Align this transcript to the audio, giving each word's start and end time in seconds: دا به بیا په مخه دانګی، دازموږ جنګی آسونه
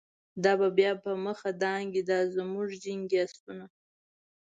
دا 0.43 0.51
به 0.59 0.67
بیا 0.77 0.91
په 1.03 1.11
مخه 1.25 1.49
دانګی، 1.61 2.01
دازموږ 2.11 2.69
جنګی 2.83 3.17
آسونه 3.25 3.65